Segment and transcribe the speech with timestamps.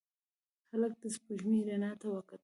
[0.71, 2.39] هلک د سپوږمۍ رڼا ته وکتل.